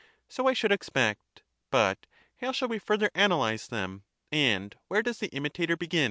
So 0.27 0.47
I 0.47 0.53
should 0.53 0.71
expect. 0.71 1.43
But 1.69 2.07
how 2.37 2.53
shall 2.53 2.67
we 2.69 2.79
further 2.79 3.11
analyse 3.13 3.67
them, 3.67 4.01
and 4.31 4.75
where 4.87 5.03
does 5.03 5.19
the 5.19 5.27
imitator 5.29 5.77
begin? 5.77 5.99